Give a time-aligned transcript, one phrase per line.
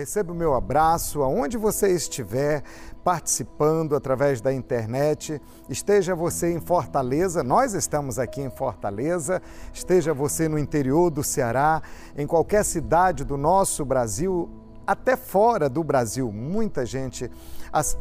[0.00, 2.62] Receba o meu abraço aonde você estiver
[3.04, 5.38] participando através da internet.
[5.68, 9.42] Esteja você em Fortaleza, nós estamos aqui em Fortaleza,
[9.74, 11.82] esteja você no interior do Ceará,
[12.16, 14.48] em qualquer cidade do nosso Brasil,
[14.86, 17.30] até fora do Brasil, muita gente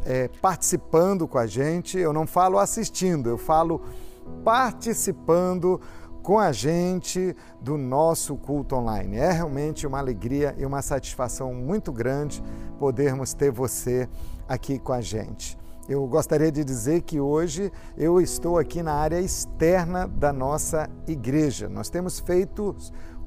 [0.06, 1.98] é, participando com a gente.
[1.98, 3.82] Eu não falo assistindo, eu falo
[4.46, 5.82] participando
[6.22, 9.18] com a gente do nosso culto online.
[9.18, 12.44] É realmente uma alegria e uma satisfação muito grande
[12.78, 14.08] podermos ter você
[14.48, 15.58] aqui com a gente.
[15.88, 21.68] Eu gostaria de dizer que hoje eu estou aqui na área externa da nossa igreja.
[21.68, 22.76] Nós temos feito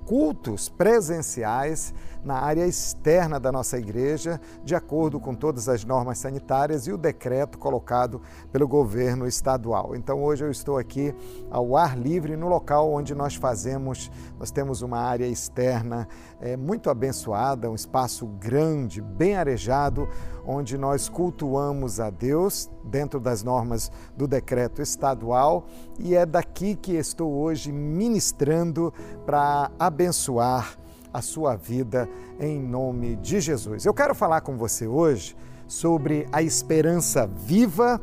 [0.07, 1.93] cultos presenciais
[2.25, 6.99] na área externa da nossa igreja, de acordo com todas as normas sanitárias e o
[6.99, 9.95] decreto colocado pelo governo estadual.
[9.97, 11.15] Então hoje eu estou aqui
[11.51, 16.09] ao ar livre no local onde nós fazemos, nós temos uma área externa
[16.41, 20.09] é, muito abençoada, um espaço grande, bem arejado,
[20.47, 25.67] onde nós cultuamos a Deus dentro das normas do decreto estadual
[25.99, 28.93] e é daqui que estou hoje ministrando
[29.25, 30.77] para abençoar
[31.13, 32.09] a sua vida
[32.41, 33.85] em nome de Jesus.
[33.85, 38.01] Eu quero falar com você hoje sobre a esperança viva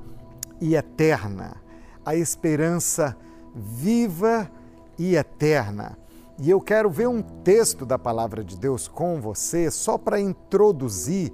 [0.62, 1.58] e eterna.
[2.06, 3.16] A esperança
[3.56, 4.50] viva
[4.98, 5.98] e eterna.
[6.42, 11.34] E eu quero ver um texto da palavra de Deus com você, só para introduzir,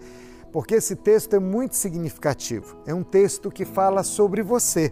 [0.51, 2.77] porque esse texto é muito significativo.
[2.87, 4.91] É um texto que fala sobre você.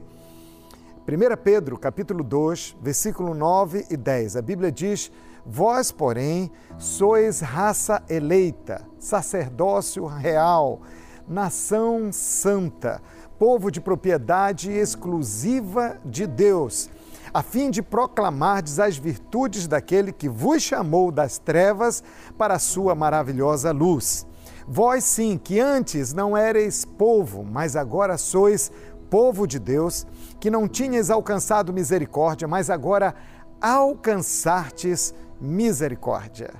[1.07, 4.37] 1 Pedro, capítulo 2, versículo 9 e 10.
[4.37, 5.11] A Bíblia diz:
[5.45, 10.81] Vós, porém, sois raça eleita, sacerdócio real,
[11.27, 13.01] nação santa,
[13.37, 16.89] povo de propriedade exclusiva de Deus,
[17.33, 22.01] a fim de proclamardes as virtudes daquele que vos chamou das trevas
[22.37, 24.25] para a sua maravilhosa luz.
[24.65, 28.71] Vós sim, que antes não erais povo, mas agora sois
[29.09, 30.07] povo de Deus,
[30.39, 33.13] que não tinhas alcançado misericórdia, mas agora
[33.61, 36.53] alcançartes misericórdia.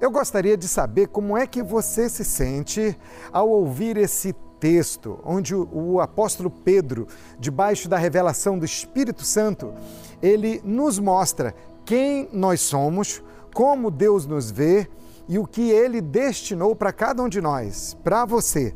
[0.00, 2.98] Eu gostaria de saber como é que você se sente
[3.32, 7.06] ao ouvir esse texto, onde o, apóstolo Pedro,
[7.38, 9.72] debaixo da revelação do Espírito Santo,
[10.20, 11.54] ele nos mostra
[11.84, 13.22] quem nós somos,
[13.54, 14.88] como Deus nos vê
[15.28, 18.74] e o que ele destinou para cada um de nós, para você.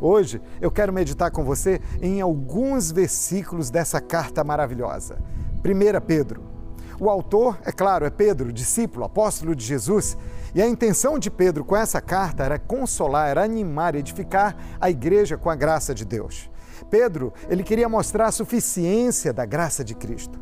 [0.00, 5.18] Hoje eu quero meditar com você em alguns versículos dessa carta maravilhosa.
[5.64, 6.55] 1 Pedro
[6.98, 10.16] o autor, é claro, é Pedro, discípulo, apóstolo de Jesus,
[10.54, 15.50] e a intenção de Pedro com essa carta era consolar, animar, edificar a igreja com
[15.50, 16.50] a graça de Deus.
[16.90, 20.38] Pedro, ele queria mostrar a suficiência da graça de Cristo.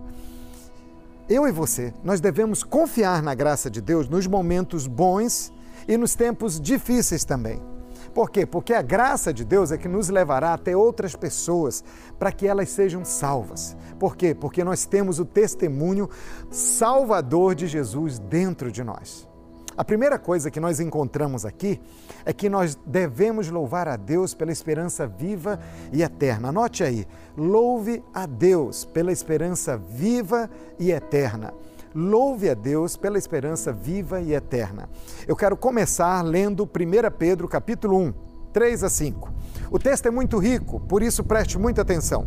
[1.28, 5.52] Eu e você, nós devemos confiar na graça de Deus nos momentos bons
[5.88, 7.73] e nos tempos difíceis também.
[8.14, 8.46] Por quê?
[8.46, 11.82] Porque a graça de Deus é que nos levará até outras pessoas
[12.18, 13.76] para que elas sejam salvas.
[13.98, 14.34] Por quê?
[14.34, 16.08] Porque nós temos o testemunho
[16.48, 19.28] salvador de Jesus dentro de nós.
[19.76, 21.80] A primeira coisa que nós encontramos aqui
[22.24, 25.58] é que nós devemos louvar a Deus pela esperança viva
[25.92, 26.50] e eterna.
[26.50, 27.04] Anote aí,
[27.36, 30.48] louve a Deus pela esperança viva
[30.78, 31.52] e eterna.
[31.94, 34.88] Louve a Deus pela esperança viva e eterna.
[35.28, 36.68] Eu quero começar lendo 1
[37.16, 38.12] Pedro capítulo 1,
[38.52, 39.32] 3 a 5.
[39.70, 42.26] O texto é muito rico, por isso preste muita atenção.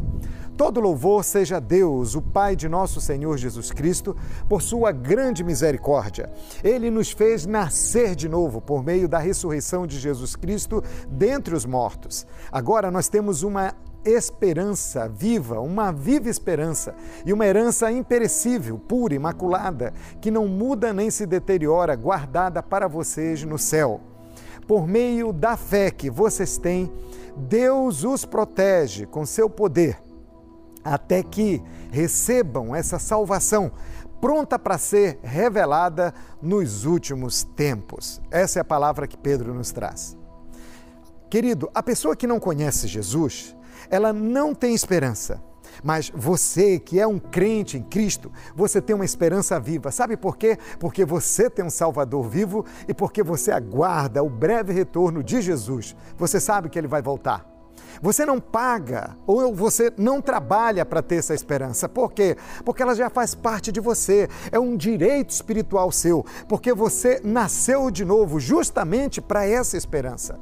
[0.56, 4.16] Todo louvor seja a Deus, o Pai de nosso Senhor Jesus Cristo,
[4.48, 6.32] por sua grande misericórdia.
[6.64, 11.66] Ele nos fez nascer de novo por meio da ressurreição de Jesus Cristo dentre os
[11.66, 12.26] mortos.
[12.50, 19.94] Agora nós temos uma esperança viva, uma viva esperança e uma herança imperecível, pura, imaculada,
[20.22, 24.00] que não muda nem se deteriora, guardada para vocês no céu.
[24.68, 26.92] Por meio da fé que vocês têm,
[27.36, 30.02] Deus os protege com seu poder,
[30.84, 33.72] até que recebam essa salvação
[34.20, 38.22] pronta para ser revelada nos últimos tempos.
[38.32, 40.18] Essa é a palavra que Pedro nos traz.
[41.30, 43.56] Querido, a pessoa que não conhece Jesus,
[43.90, 45.42] ela não tem esperança.
[45.84, 49.92] Mas você que é um crente em Cristo, você tem uma esperança viva.
[49.92, 50.58] Sabe por quê?
[50.80, 55.96] Porque você tem um Salvador vivo e porque você aguarda o breve retorno de Jesus.
[56.18, 57.46] Você sabe que ele vai voltar.
[58.02, 61.90] Você não paga ou você não trabalha para ter essa esperança.
[61.90, 62.38] Por quê?
[62.64, 64.30] Porque ela já faz parte de você.
[64.52, 70.40] É um direito espiritual seu, porque você nasceu de novo justamente para essa esperança.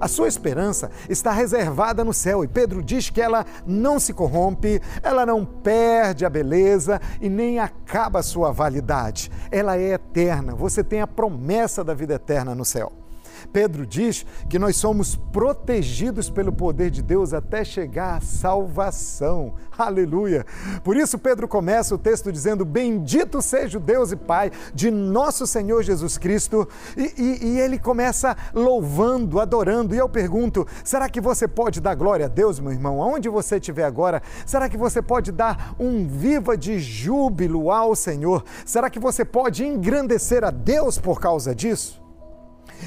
[0.00, 4.80] A sua esperança está reservada no céu e Pedro diz que ela não se corrompe,
[5.02, 9.30] ela não perde a beleza e nem acaba a sua validade.
[9.50, 10.54] Ela é eterna.
[10.54, 13.03] Você tem a promessa da vida eterna no céu.
[13.52, 19.54] Pedro diz que nós somos protegidos pelo poder de Deus até chegar à salvação.
[19.76, 20.46] Aleluia!
[20.82, 25.46] Por isso, Pedro começa o texto dizendo: Bendito seja o Deus e Pai de nosso
[25.46, 26.68] Senhor Jesus Cristo.
[26.96, 29.94] E, e, e ele começa louvando, adorando.
[29.94, 33.02] E eu pergunto: será que você pode dar glória a Deus, meu irmão?
[33.02, 38.44] Aonde você estiver agora, será que você pode dar um viva de júbilo ao Senhor?
[38.64, 42.03] Será que você pode engrandecer a Deus por causa disso?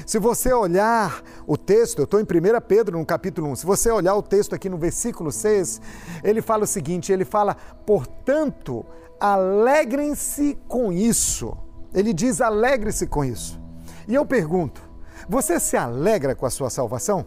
[0.06, 2.26] Se você olhar o texto, eu estou em 1
[2.66, 5.80] Pedro, no capítulo 1, se você olhar o texto aqui no versículo 6,
[6.22, 7.56] ele fala o seguinte: ele fala,
[7.86, 8.84] portanto,
[9.20, 11.56] alegrem-se com isso.
[11.92, 13.60] Ele diz, alegre-se com isso.
[14.06, 14.82] E eu pergunto,
[15.28, 17.26] você se alegra com a sua salvação?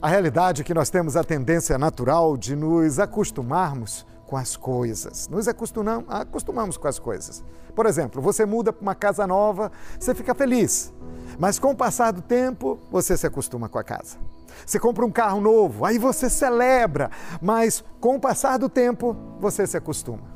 [0.00, 5.28] A realidade é que nós temos a tendência natural de nos acostumarmos com as coisas.
[5.28, 7.42] Nos acostumamos, acostumamos com as coisas.
[7.74, 10.92] Por exemplo, você muda para uma casa nova, você fica feliz.
[11.38, 14.16] Mas com o passar do tempo, você se acostuma com a casa.
[14.64, 17.10] Você compra um carro novo, aí você celebra,
[17.42, 20.34] mas com o passar do tempo, você se acostuma.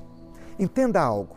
[0.59, 1.37] Entenda algo: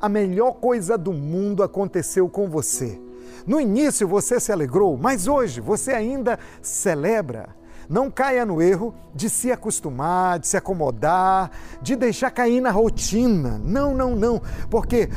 [0.00, 3.00] a melhor coisa do mundo aconteceu com você.
[3.46, 7.54] No início você se alegrou, mas hoje você ainda celebra.
[7.88, 11.50] Não caia no erro de se acostumar, de se acomodar,
[11.80, 13.60] de deixar cair na rotina.
[13.62, 14.42] Não, não, não.
[14.68, 15.08] Porque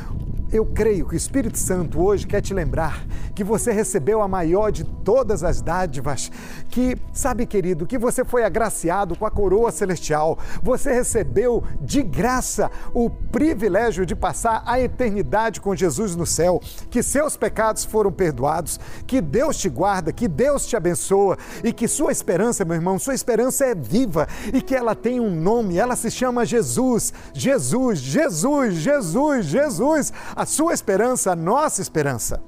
[0.52, 3.04] eu creio que o Espírito Santo hoje quer te lembrar
[3.34, 6.30] que você recebeu a maior de todas as dádivas,
[6.68, 12.70] que, sabe, querido, que você foi agraciado com a coroa celestial, você recebeu de graça
[12.92, 16.60] o privilégio de passar a eternidade com Jesus no céu,
[16.90, 21.88] que seus pecados foram perdoados, que Deus te guarda, que Deus te abençoa e que
[21.88, 25.96] sua esperança, meu irmão, sua esperança é viva e que ela tem um nome, ela
[25.96, 32.42] se chama Jesus, Jesus, Jesus, Jesus, Jesus a sua esperança, a nossa esperança.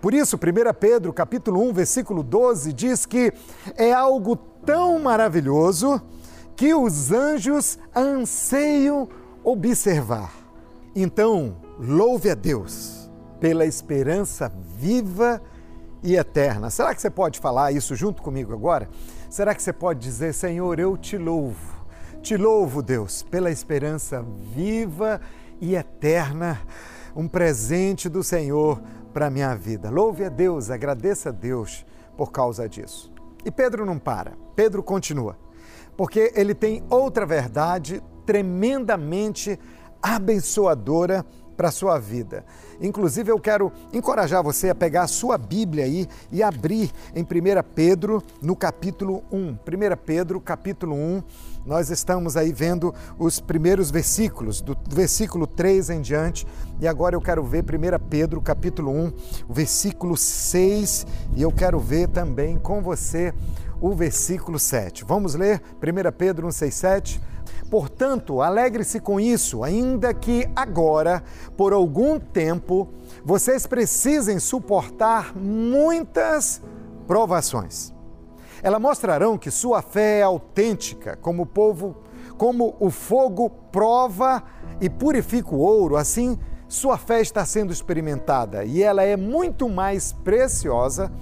[0.00, 0.40] Por isso, 1
[0.80, 3.32] Pedro, capítulo 1, versículo 12, diz que
[3.76, 6.02] é algo tão maravilhoso
[6.56, 9.08] que os anjos anseiam
[9.44, 10.32] observar.
[10.92, 13.08] Então, louve a Deus
[13.38, 15.40] pela esperança viva
[16.02, 16.68] e eterna.
[16.68, 18.88] Será que você pode falar isso junto comigo agora?
[19.30, 21.86] Será que você pode dizer, Senhor, eu te louvo,
[22.20, 25.20] te louvo, Deus, pela esperança viva
[25.60, 26.60] e eterna
[27.16, 28.82] um presente do Senhor
[29.12, 29.88] para a minha vida.
[29.88, 31.86] Louve a Deus, agradeça a Deus
[32.16, 33.10] por causa disso.
[33.44, 35.38] E Pedro não para, Pedro continua,
[35.96, 39.58] porque ele tem outra verdade tremendamente
[40.02, 41.24] abençoadora
[41.56, 42.44] para a sua vida.
[42.80, 47.26] Inclusive, eu quero encorajar você a pegar a sua Bíblia aí e abrir em 1
[47.74, 49.52] Pedro, no capítulo 1.
[49.52, 49.56] 1
[50.04, 51.22] Pedro, capítulo 1,
[51.66, 56.46] nós estamos aí vendo os primeiros versículos, do versículo 3 em diante,
[56.80, 59.12] e agora eu quero ver 1 Pedro, capítulo 1,
[59.48, 63.34] o versículo 6, e eu quero ver também com você
[63.80, 65.04] o versículo 7.
[65.04, 67.20] Vamos ler 1 Pedro 1, 6, 7?
[67.68, 71.22] Portanto, alegre-se com isso, ainda que agora,
[71.56, 72.88] por algum tempo,
[73.24, 76.62] vocês precisem suportar muitas
[77.08, 77.95] provações.
[78.62, 81.96] Elas mostrarão que sua fé é autêntica, como o povo,
[82.36, 84.42] como o fogo prova
[84.80, 86.38] e purifica o ouro, assim
[86.68, 91.12] sua fé está sendo experimentada e ela é muito mais preciosa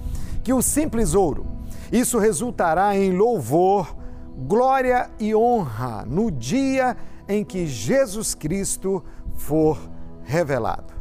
[0.43, 1.45] que o simples ouro.
[1.91, 3.95] Isso resultará em louvor,
[4.35, 9.03] glória e honra no dia em que Jesus Cristo
[9.35, 9.77] for
[10.23, 10.93] revelado.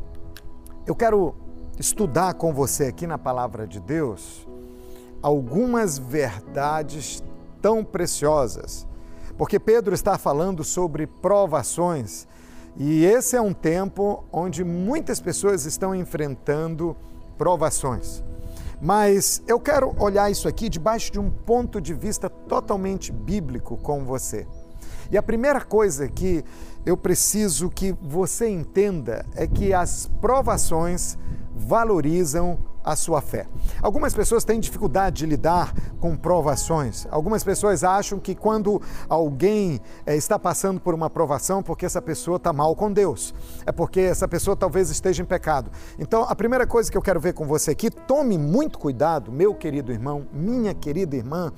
[0.86, 1.34] Eu quero
[1.78, 4.43] estudar com você aqui na palavra de Deus
[5.24, 7.24] algumas verdades
[7.62, 8.86] tão preciosas,
[9.38, 12.28] porque Pedro está falando sobre provações
[12.76, 16.94] e esse é um tempo onde muitas pessoas estão enfrentando
[17.38, 18.22] provações.
[18.82, 24.04] Mas eu quero olhar isso aqui debaixo de um ponto de vista totalmente bíblico com
[24.04, 24.46] você.
[25.10, 26.44] E a primeira coisa que
[26.84, 31.16] eu preciso que você entenda é que as provações
[31.56, 33.46] valorizam a sua fé.
[33.82, 37.06] Algumas pessoas têm dificuldade de lidar com provações.
[37.10, 42.36] Algumas pessoas acham que quando alguém é, está passando por uma provação, porque essa pessoa
[42.36, 45.70] está mal com Deus, é porque essa pessoa talvez esteja em pecado.
[45.98, 49.54] Então, a primeira coisa que eu quero ver com você aqui, tome muito cuidado, meu
[49.54, 51.52] querido irmão, minha querida irmã,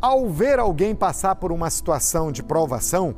[0.00, 3.14] ao ver alguém passar por uma situação de provação,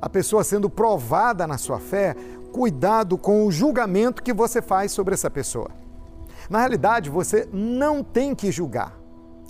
[0.00, 2.14] a pessoa sendo provada na sua fé,
[2.52, 5.70] cuidado com o julgamento que você faz sobre essa pessoa.
[6.48, 8.98] Na realidade, você não tem que julgar.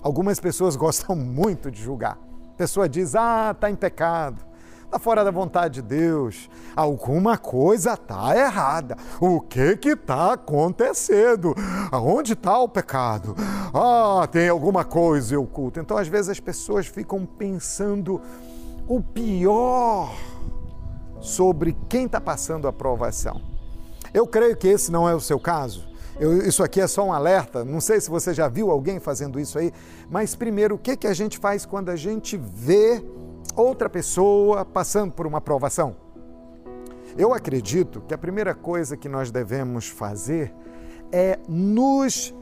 [0.01, 2.17] Algumas pessoas gostam muito de julgar.
[2.53, 4.43] A pessoa diz: ah, está em pecado,
[4.83, 6.49] está fora da vontade de Deus.
[6.75, 8.95] Alguma coisa está errada.
[9.19, 11.55] O que que está acontecendo?
[11.91, 13.35] Aonde está o pecado?
[13.73, 15.79] Ah, tem alguma coisa oculta.
[15.79, 18.21] Então, às vezes, as pessoas ficam pensando
[18.87, 20.13] o pior
[21.19, 23.41] sobre quem está passando a provação.
[24.13, 25.92] Eu creio que esse não é o seu caso.
[26.19, 27.65] Eu, isso aqui é só um alerta.
[27.65, 29.71] Não sei se você já viu alguém fazendo isso aí,
[30.09, 33.03] mas primeiro, o que, que a gente faz quando a gente vê
[33.55, 35.95] outra pessoa passando por uma provação?
[37.17, 40.53] Eu acredito que a primeira coisa que nós devemos fazer
[41.11, 42.33] é nos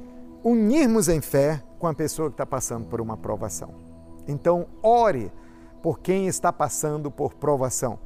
[0.44, 3.74] unirmos em fé com a pessoa que está passando por uma provação.
[4.28, 5.32] Então, ore
[5.82, 8.00] por quem está passando por provação.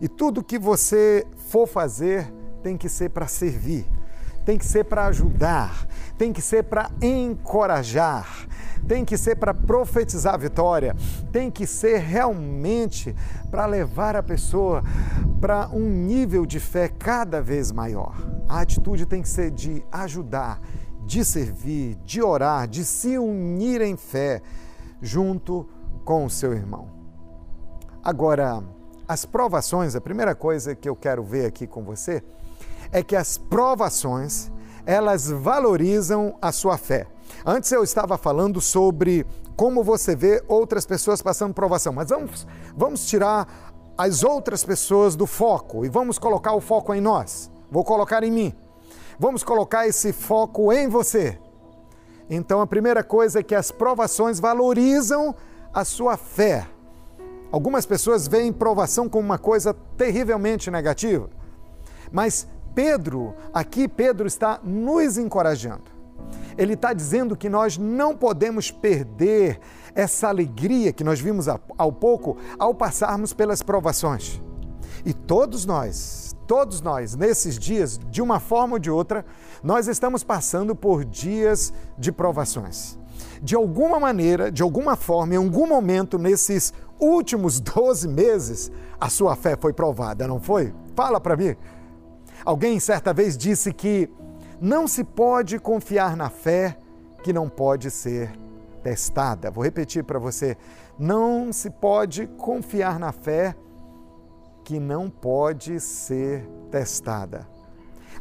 [0.00, 2.32] E tudo que você for fazer
[2.62, 3.86] tem que ser para servir,
[4.46, 8.46] tem que ser para ajudar, tem que ser para encorajar,
[8.86, 10.94] tem que ser para profetizar a vitória,
[11.32, 13.12] tem que ser realmente
[13.50, 14.84] para levar a pessoa
[15.40, 18.14] para um nível de fé cada vez maior.
[18.48, 20.60] A atitude tem que ser de ajudar,
[21.04, 24.40] de servir, de orar, de se unir em fé
[25.02, 25.68] junto
[26.04, 26.88] com o seu irmão.
[28.00, 28.62] Agora,
[29.08, 32.22] as provações, a primeira coisa que eu quero ver aqui com você
[32.92, 34.50] é que as provações,
[34.84, 37.06] elas valorizam a sua fé.
[37.44, 39.26] Antes eu estava falando sobre
[39.56, 43.48] como você vê outras pessoas passando provação, mas vamos, vamos tirar
[43.96, 47.50] as outras pessoas do foco e vamos colocar o foco em nós.
[47.70, 48.54] Vou colocar em mim.
[49.18, 51.38] Vamos colocar esse foco em você.
[52.28, 55.34] Então a primeira coisa é que as provações valorizam
[55.72, 56.66] a sua fé.
[57.50, 61.30] Algumas pessoas veem provação como uma coisa terrivelmente negativa,
[62.12, 65.84] mas Pedro, aqui Pedro está nos encorajando.
[66.58, 69.58] Ele está dizendo que nós não podemos perder
[69.94, 74.42] essa alegria que nós vimos ao pouco ao passarmos pelas provações.
[75.06, 79.24] E todos nós, todos nós, nesses dias, de uma forma ou de outra,
[79.64, 82.98] nós estamos passando por dias de provações.
[83.42, 89.34] De alguma maneira, de alguma forma, em algum momento nesses últimos 12 meses, a sua
[89.34, 90.74] fé foi provada, não foi?
[90.94, 91.56] Fala para mim.
[92.46, 94.08] Alguém certa vez disse que
[94.60, 96.78] não se pode confiar na fé
[97.24, 98.30] que não pode ser
[98.84, 99.50] testada.
[99.50, 100.56] Vou repetir para você:
[100.96, 103.56] não se pode confiar na fé
[104.62, 107.48] que não pode ser testada.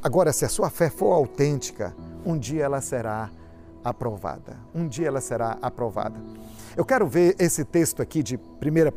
[0.02, 3.30] Agora, se a sua fé for autêntica, um dia ela será
[3.84, 4.58] aprovada.
[4.74, 6.20] Um dia ela será aprovada.
[6.78, 8.40] Eu quero ver esse texto aqui de 1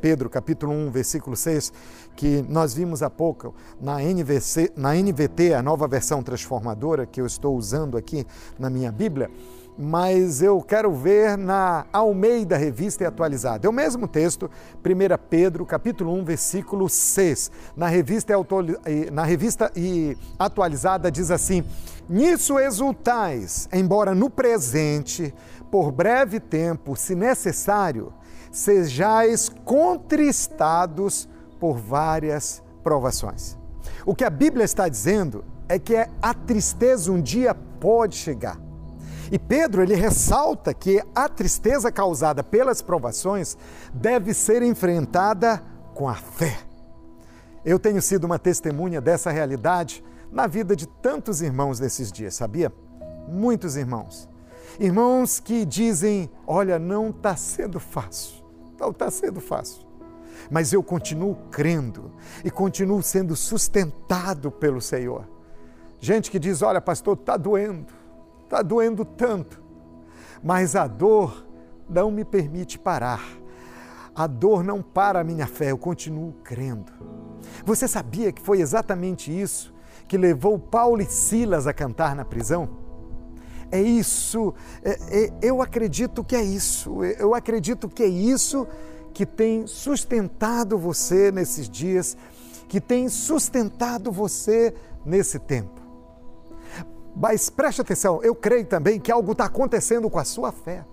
[0.01, 1.73] Pedro, capítulo 1, versículo 6,
[2.17, 7.27] que nós vimos há pouco na, NVC, na NVT, a nova versão transformadora que eu
[7.27, 8.27] estou usando aqui
[8.59, 9.31] na minha Bíblia,
[9.79, 13.69] mas eu quero ver na Almeida Revista e Atualizada.
[13.69, 14.51] É o mesmo texto,
[14.85, 17.49] 1 Pedro, capítulo 1, versículo 6.
[17.77, 18.35] Na revista,
[19.13, 21.63] na revista e atualizada diz assim:
[22.09, 25.33] Nisso exultais, embora no presente
[25.71, 28.13] por breve tempo, se necessário,
[28.51, 31.29] sejais contristados
[31.61, 33.57] por várias provações.
[34.07, 38.59] O que a Bíblia está dizendo é que a tristeza um dia pode chegar.
[39.31, 43.59] E Pedro ele ressalta que a tristeza causada pelas provações
[43.93, 45.63] deve ser enfrentada
[45.95, 46.57] com a fé.
[47.65, 52.73] Eu tenho sido uma testemunha dessa realidade na vida de tantos irmãos desses dias, sabia?
[53.29, 54.29] Muitos irmãos.
[54.79, 58.45] Irmãos que dizem: olha, não está sendo fácil,
[58.79, 59.87] não está sendo fácil.
[60.51, 62.13] Mas eu continuo crendo
[62.45, 65.29] e continuo sendo sustentado pelo Senhor.
[65.99, 67.93] Gente que diz: olha, pastor, está doendo,
[68.45, 69.61] está doendo tanto,
[70.43, 71.45] mas a dor
[71.89, 73.23] não me permite parar.
[74.15, 76.93] A dor não para a minha fé, eu continuo crendo.
[77.65, 79.73] Você sabia que foi exatamente isso
[80.09, 82.88] que levou Paulo e Silas a cantar na prisão?
[83.71, 88.67] É isso, é, é, eu acredito que é isso, eu acredito que é isso
[89.13, 92.17] que tem sustentado você nesses dias,
[92.67, 95.83] que tem sustentado você nesse tempo.
[97.15, 100.85] Mas preste atenção, eu creio também que algo está acontecendo com a sua fé.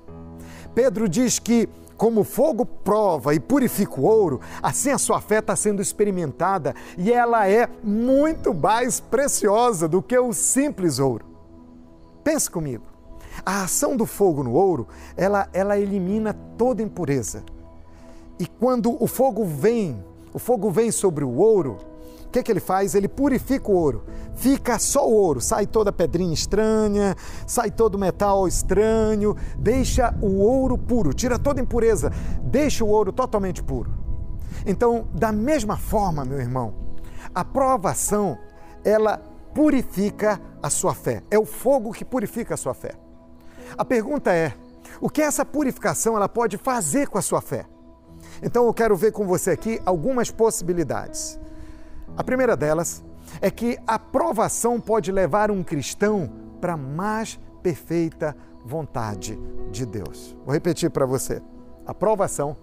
[0.74, 5.40] Pedro diz que como o fogo prova e purifica o ouro, assim a sua fé
[5.40, 11.35] está sendo experimentada e ela é muito mais preciosa do que o simples ouro.
[12.26, 12.84] Pense comigo.
[13.46, 17.44] A ação do fogo no ouro, ela, ela elimina toda impureza.
[18.40, 20.04] E quando o fogo vem,
[20.34, 21.78] o fogo vem sobre o ouro,
[22.26, 22.96] o que, que ele faz?
[22.96, 24.06] Ele purifica o ouro.
[24.34, 27.16] Fica só o ouro, sai toda pedrinha estranha,
[27.46, 33.62] sai todo metal estranho, deixa o ouro puro, tira toda impureza, deixa o ouro totalmente
[33.62, 33.94] puro.
[34.66, 36.74] Então, da mesma forma, meu irmão,
[37.36, 38.36] a provação,
[38.84, 39.22] ela
[39.56, 41.24] purifica a sua fé.
[41.32, 42.92] É o fogo que purifica a sua fé.
[43.78, 44.54] A pergunta é:
[45.00, 47.66] o que essa purificação ela pode fazer com a sua fé?
[48.44, 51.40] Então eu quero ver com você aqui algumas possibilidades.
[52.18, 53.04] A primeira delas
[53.42, 58.36] é que a provação pode levar um cristão para a mais perfeita
[58.66, 59.40] vontade
[59.72, 60.36] de Deus.
[60.46, 61.42] Vou repetir para você.
[61.86, 62.58] A provação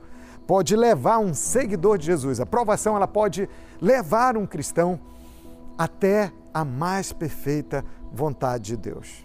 [0.46, 2.40] pode levar um seguidor de Jesus.
[2.40, 3.48] A provação ela pode
[3.80, 5.00] levar um cristão
[5.78, 9.24] até a mais perfeita vontade de Deus.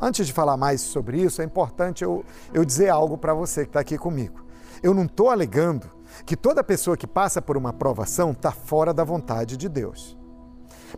[0.00, 3.70] Antes de falar mais sobre isso, é importante eu, eu dizer algo para você que
[3.70, 4.44] está aqui comigo.
[4.82, 5.90] Eu não estou alegando
[6.24, 10.16] que toda pessoa que passa por uma provação está fora da vontade de Deus.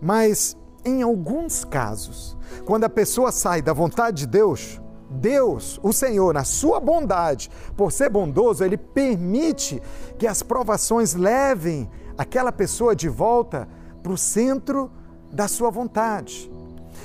[0.00, 6.34] Mas, em alguns casos, quando a pessoa sai da vontade de Deus, Deus, o Senhor,
[6.34, 9.80] na sua bondade, por ser bondoso, ele permite
[10.18, 13.68] que as provações levem aquela pessoa de volta
[14.02, 14.90] para o centro
[15.32, 16.50] da sua vontade.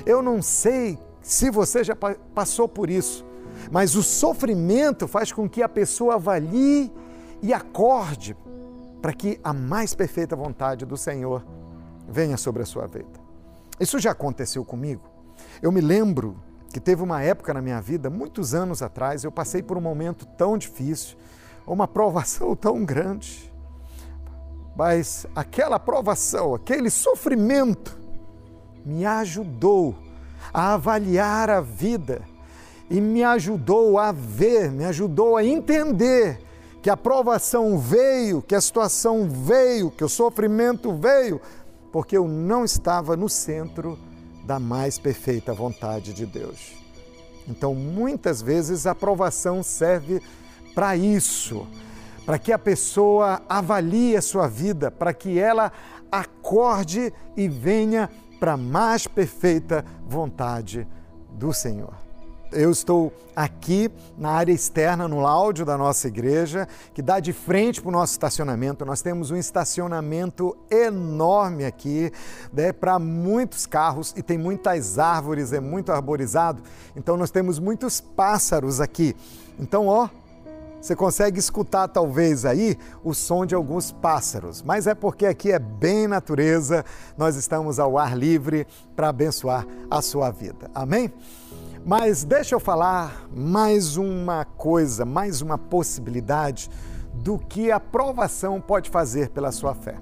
[0.06, 1.96] Eu não sei se você já
[2.36, 3.26] passou por isso,
[3.72, 6.92] mas o sofrimento faz com que a pessoa avalie
[7.42, 8.36] e acorde
[9.02, 11.46] para que a mais perfeita vontade do Senhor
[12.08, 13.22] venha sobre a sua vida.
[13.80, 15.02] Isso já aconteceu comigo.
[15.62, 16.38] Eu me lembro
[16.72, 20.26] que teve uma época na minha vida, muitos anos atrás, eu passei por um momento
[20.26, 21.18] tão difícil,
[21.68, 23.52] uma provação tão grande.
[24.76, 28.00] Mas aquela provação, aquele sofrimento,
[28.86, 29.96] me ajudou
[30.54, 32.22] a avaliar a vida
[32.90, 36.40] e me ajudou a ver, me ajudou a entender
[36.82, 41.40] que a provação veio, que a situação veio, que o sofrimento veio,
[41.92, 43.98] porque eu não estava no centro
[44.46, 46.74] da mais perfeita vontade de Deus.
[47.48, 50.22] Então, muitas vezes a provação serve
[50.76, 51.66] para isso,
[52.26, 55.72] para que a pessoa avalie a sua vida, para que ela
[56.12, 58.10] acorde e venha
[58.44, 60.86] para a mais perfeita vontade
[61.32, 61.94] do Senhor.
[62.52, 67.82] Eu estou aqui na área externa, no áudio da nossa igreja, que dá de frente
[67.82, 68.84] para o nosso estacionamento.
[68.84, 72.12] Nós temos um estacionamento enorme aqui,
[72.52, 76.62] né, para muitos carros e tem muitas árvores, é muito arborizado.
[76.98, 79.16] Então nós temos muitos pássaros aqui.
[79.58, 80.10] Então, ó,
[80.84, 85.58] você consegue escutar talvez aí o som de alguns pássaros, mas é porque aqui é
[85.58, 86.84] bem natureza,
[87.18, 90.70] nós estamos ao ar livre para abençoar a sua vida.
[90.76, 91.14] Amém?
[91.86, 96.70] Mas deixa eu falar mais uma coisa, mais uma possibilidade
[97.14, 99.96] do que a provação pode fazer pela sua fé.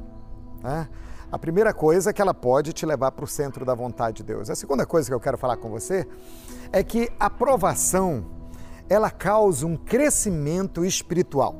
[0.63, 0.89] Né?
[1.32, 4.24] A primeira coisa é que ela pode te levar para o centro da vontade de
[4.24, 4.50] Deus.
[4.50, 6.08] A segunda coisa que eu quero falar com você
[6.72, 8.40] é que a provação
[8.91, 11.56] ela causa um crescimento espiritual.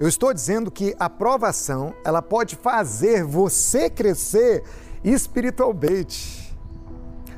[0.00, 4.64] Eu estou dizendo que a provação ela pode fazer você crescer
[5.04, 6.56] espiritualmente.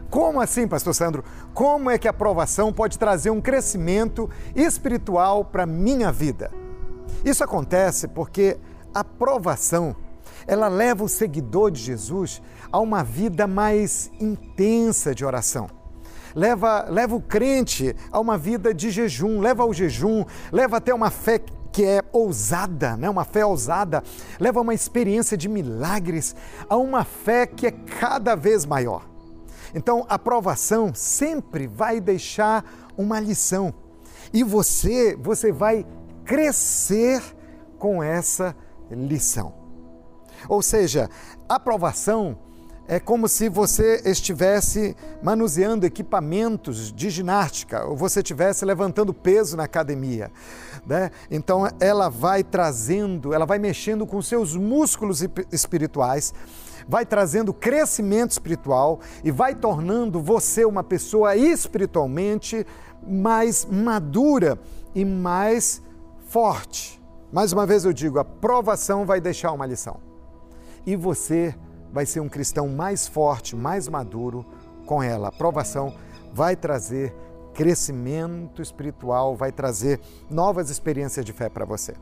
[0.08, 1.24] Como assim, pastor Sandro?
[1.52, 6.52] Como é que a provação pode trazer um crescimento espiritual para minha vida?
[7.24, 8.58] Isso acontece porque
[8.94, 9.96] a provação,
[10.46, 15.83] ela leva o seguidor de Jesus a uma vida mais intensa de oração.
[16.34, 21.10] Leva, leva o crente a uma vida de jejum, leva ao jejum, leva até uma
[21.10, 21.40] fé
[21.72, 23.10] que é ousada, né?
[23.10, 24.02] uma fé ousada,
[24.38, 26.34] leva a uma experiência de milagres,
[26.68, 29.04] a uma fé que é cada vez maior.
[29.74, 32.64] Então, a provação sempre vai deixar
[32.96, 33.74] uma lição.
[34.32, 35.84] E você, você vai
[36.24, 37.20] crescer
[37.76, 38.56] com essa
[38.90, 39.52] lição.
[40.48, 41.10] Ou seja,
[41.48, 42.38] a provação
[42.86, 49.64] é como se você estivesse manuseando equipamentos de ginástica ou você estivesse levantando peso na
[49.64, 50.30] academia.
[50.86, 51.10] Né?
[51.30, 56.34] Então ela vai trazendo, ela vai mexendo com seus músculos espirituais
[56.86, 62.66] vai trazendo crescimento espiritual e vai tornando você uma pessoa espiritualmente
[63.06, 64.58] mais madura
[64.94, 65.82] e mais
[66.28, 67.02] forte.
[67.32, 69.98] Mais uma vez eu digo, a provação vai deixar uma lição.
[70.86, 71.54] E você
[71.94, 74.44] vai ser um cristão mais forte, mais maduro
[74.84, 75.28] com ela.
[75.28, 75.94] A provação
[76.32, 77.14] vai trazer
[77.54, 81.94] crescimento espiritual, vai trazer novas experiências de fé para você.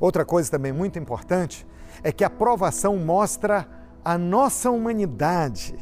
[0.00, 1.66] Outra coisa também muito importante
[2.02, 3.68] é que a provação mostra
[4.02, 5.78] a nossa humanidade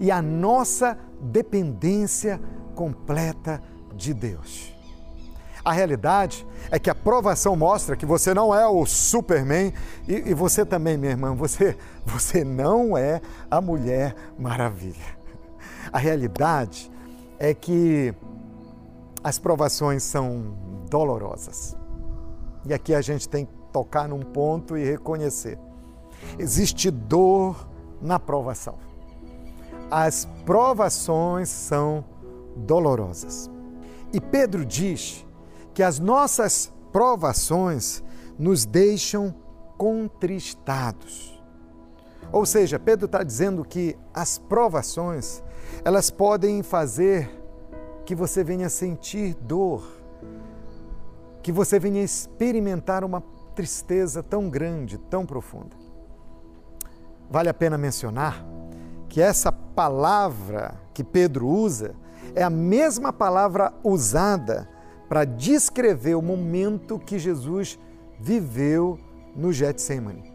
[0.00, 2.40] e a nossa dependência
[2.74, 3.62] completa
[3.94, 4.73] de Deus.
[5.64, 9.72] A realidade é que a provação mostra que você não é o Superman
[10.06, 15.16] e, e, você também, minha irmã, você, você não é a Mulher Maravilha.
[15.90, 16.90] A realidade
[17.38, 18.14] é que
[19.22, 20.54] as provações são
[20.90, 21.74] dolorosas.
[22.66, 25.58] E aqui a gente tem tocar num ponto e reconhecer.
[26.38, 27.68] Existe dor
[28.00, 28.76] na provação.
[29.90, 32.04] As provações são
[32.54, 33.50] dolorosas.
[34.12, 35.23] E Pedro diz
[35.74, 38.02] que as nossas provações
[38.38, 39.34] nos deixam
[39.76, 41.42] contristados.
[42.32, 45.42] Ou seja, Pedro está dizendo que as provações
[45.84, 47.28] elas podem fazer
[48.06, 49.84] que você venha sentir dor,
[51.42, 53.22] que você venha experimentar uma
[53.54, 55.76] tristeza tão grande, tão profunda.
[57.30, 58.44] Vale a pena mencionar
[59.08, 61.94] que essa palavra que Pedro usa
[62.34, 64.68] é a mesma palavra usada
[65.08, 67.78] para descrever o momento que Jesus
[68.18, 68.98] viveu
[69.34, 70.32] no Getsemane.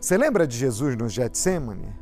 [0.00, 1.94] Você lembra de Jesus no Getsemane?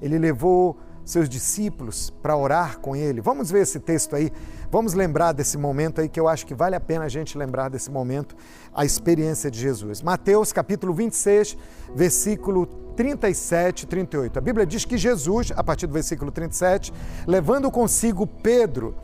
[0.00, 3.20] Ele levou seus discípulos para orar com ele.
[3.20, 4.32] Vamos ver esse texto aí,
[4.70, 7.68] vamos lembrar desse momento aí que eu acho que vale a pena a gente lembrar
[7.68, 8.36] desse momento,
[8.72, 10.02] a experiência de Jesus.
[10.02, 11.56] Mateus capítulo 26,
[11.94, 14.38] versículo 37 e 38.
[14.38, 16.92] A Bíblia diz que Jesus, a partir do versículo 37,
[17.26, 18.94] levando consigo Pedro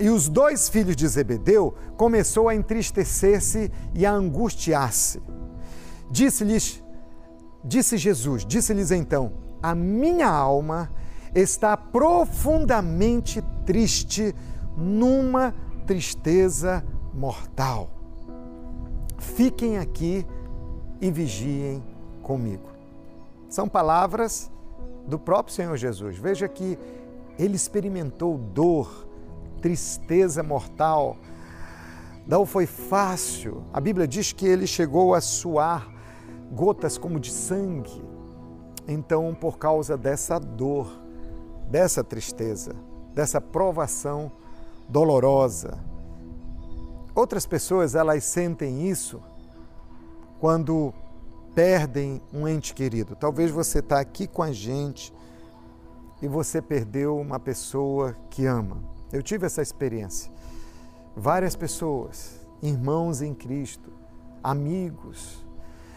[0.00, 5.22] e os dois filhos de Zebedeu, começou a entristecer-se e a angustiar-se.
[6.10, 6.82] Disse-lhes,
[7.62, 9.32] disse Jesus, disse-lhes então:
[9.62, 10.90] A minha alma
[11.34, 14.34] está profundamente triste,
[14.76, 15.54] numa
[15.86, 16.82] tristeza
[17.12, 17.90] mortal.
[19.18, 20.26] Fiquem aqui
[21.00, 21.82] e vigiem
[22.22, 22.70] comigo.
[23.48, 24.50] São palavras
[25.06, 26.16] do próprio Senhor Jesus.
[26.16, 26.78] Veja que
[27.38, 29.06] ele experimentou dor,
[29.60, 31.16] tristeza mortal.
[32.26, 33.64] Não foi fácil.
[33.72, 35.88] A Bíblia diz que ele chegou a suar
[36.52, 38.02] gotas como de sangue.
[38.86, 40.90] Então, por causa dessa dor,
[41.68, 42.74] dessa tristeza,
[43.14, 44.32] dessa provação
[44.88, 45.78] dolorosa.
[47.14, 49.20] Outras pessoas elas sentem isso
[50.40, 50.92] quando
[51.54, 53.14] perdem um ente querido.
[53.14, 55.12] Talvez você está aqui com a gente
[56.22, 58.82] e você perdeu uma pessoa que ama.
[59.12, 60.30] Eu tive essa experiência.
[61.16, 63.92] Várias pessoas, irmãos em Cristo,
[64.42, 65.44] amigos,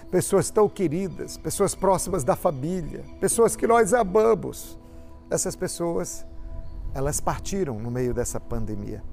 [0.10, 4.78] pessoas tão queridas, pessoas próximas da família, pessoas que nós amamos,
[5.30, 6.26] essas pessoas,
[6.94, 9.04] elas partiram no meio dessa pandemia.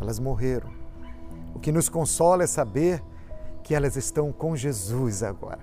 [0.00, 0.70] Elas morreram.
[1.54, 3.02] O que nos consola é saber
[3.62, 5.60] que elas estão com Jesus agora,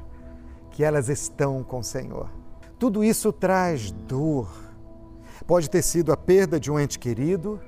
[0.71, 2.29] que elas estão com o Senhor.
[2.77, 4.68] Tudo isso traz dor.
[5.49, 7.59] Pode ter sido a perda de um ente querido,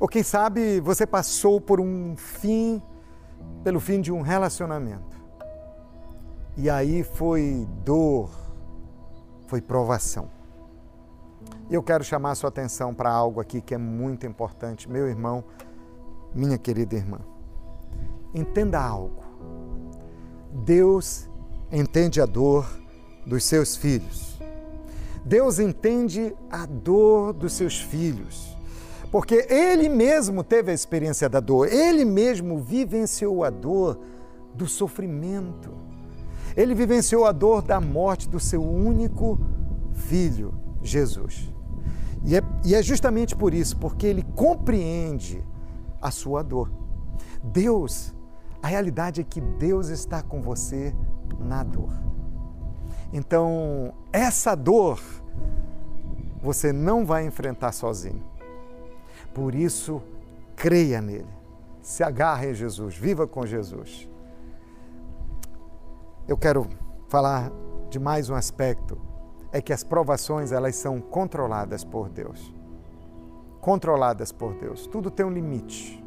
[0.00, 2.82] ou quem sabe você passou por um fim,
[3.62, 5.16] pelo fim de um relacionamento.
[6.56, 8.28] E aí foi dor,
[9.46, 10.28] foi provação.
[11.70, 15.44] Eu quero chamar sua atenção para algo aqui que é muito importante, meu irmão,
[16.34, 17.20] minha querida irmã.
[18.34, 19.22] Entenda algo.
[20.64, 21.30] Deus
[21.70, 22.66] entende a dor
[23.24, 24.41] dos seus filhos.
[25.24, 28.56] Deus entende a dor dos seus filhos,
[29.10, 33.98] porque Ele mesmo teve a experiência da dor, Ele mesmo vivenciou a dor
[34.54, 35.70] do sofrimento,
[36.56, 39.38] Ele vivenciou a dor da morte do seu único
[39.92, 41.52] filho, Jesus.
[42.24, 45.44] E é, e é justamente por isso, porque ele compreende
[46.00, 46.70] a sua dor.
[47.42, 48.14] Deus,
[48.62, 50.94] a realidade é que Deus está com você
[51.40, 51.92] na dor.
[53.12, 55.00] Então, essa dor
[56.42, 58.22] você não vai enfrentar sozinho.
[59.32, 60.02] Por isso,
[60.56, 61.30] creia nele.
[61.80, 64.08] Se agarre em Jesus, viva com Jesus.
[66.26, 66.68] Eu quero
[67.08, 67.52] falar
[67.90, 68.98] de mais um aspecto
[69.52, 72.54] é que as provações elas são controladas por Deus.
[73.60, 74.86] Controladas por Deus.
[74.86, 76.02] Tudo tem um limite.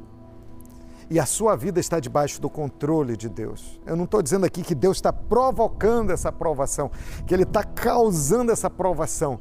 [1.10, 3.80] E a sua vida está debaixo do controle de Deus.
[3.86, 6.90] Eu não estou dizendo aqui que Deus está provocando essa provação,
[7.28, 9.40] que Ele está causando essa provação.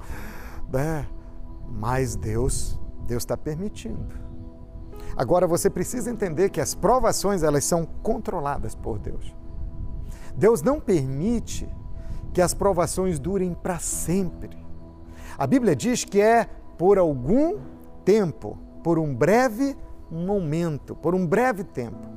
[0.74, 1.04] É,
[1.68, 4.14] mas Deus, Deus está permitindo.
[5.16, 9.34] Agora você precisa entender que as provações elas são controladas por Deus.
[10.36, 11.68] Deus não permite
[12.32, 14.58] que as provações durem para sempre.
[15.38, 17.58] A Bíblia diz que é por algum
[18.04, 19.76] tempo, por um breve
[20.10, 22.08] momento, por um breve tempo.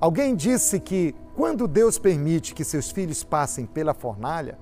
[0.00, 4.58] Alguém disse que quando Deus permite que seus filhos passem pela fornalha,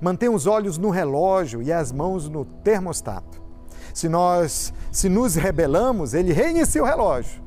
[0.00, 3.40] mantém os olhos no relógio e as mãos no termostato.
[3.92, 7.42] Se nós se nos rebelamos, ele reinicia o relógio.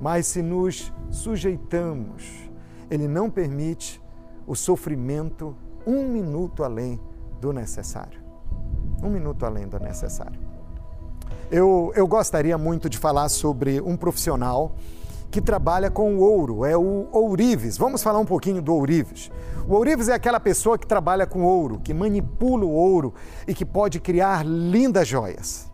[0.00, 2.50] Mas se nos sujeitamos,
[2.90, 4.02] ele não permite
[4.46, 7.00] o sofrimento um minuto além
[7.40, 8.20] do necessário.
[9.02, 10.51] Um minuto além do necessário.
[11.52, 14.74] Eu, eu gostaria muito de falar sobre um profissional
[15.30, 17.76] que trabalha com ouro, é o ourives.
[17.76, 19.30] Vamos falar um pouquinho do ourives.
[19.68, 23.12] O ourives é aquela pessoa que trabalha com ouro, que manipula o ouro
[23.46, 25.70] e que pode criar lindas joias.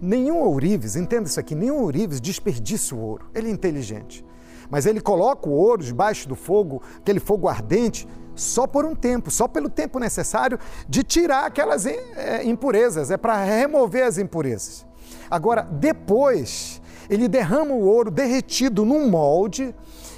[0.00, 3.26] Nenhum ourives, entenda isso aqui, nenhum ourives desperdiça o ouro.
[3.32, 4.26] Ele é inteligente.
[4.68, 9.30] Mas ele coloca o ouro debaixo do fogo, aquele fogo ardente, só por um tempo,
[9.30, 10.58] só pelo tempo necessário
[10.88, 14.90] de tirar aquelas é, impurezas, é para remover as impurezas.
[15.30, 19.74] Agora, depois, ele derrama o ouro derretido num molde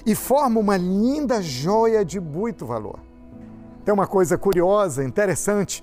[0.06, 2.98] e forma uma linda joia de muito valor.
[3.84, 5.82] Tem uma coisa curiosa, interessante